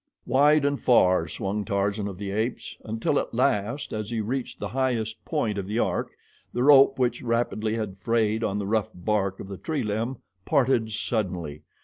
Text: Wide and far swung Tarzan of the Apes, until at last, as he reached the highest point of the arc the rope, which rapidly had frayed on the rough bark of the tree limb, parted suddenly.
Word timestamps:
Wide 0.25 0.65
and 0.65 0.79
far 0.81 1.27
swung 1.27 1.63
Tarzan 1.63 2.07
of 2.07 2.17
the 2.17 2.31
Apes, 2.31 2.75
until 2.83 3.19
at 3.19 3.35
last, 3.35 3.93
as 3.93 4.09
he 4.09 4.19
reached 4.19 4.59
the 4.59 4.69
highest 4.69 5.23
point 5.25 5.59
of 5.59 5.67
the 5.67 5.77
arc 5.77 6.09
the 6.53 6.63
rope, 6.63 6.97
which 6.97 7.21
rapidly 7.21 7.75
had 7.75 7.97
frayed 7.97 8.43
on 8.43 8.57
the 8.57 8.65
rough 8.65 8.91
bark 8.95 9.39
of 9.39 9.47
the 9.47 9.57
tree 9.59 9.83
limb, 9.83 10.17
parted 10.43 10.91
suddenly. 10.91 11.61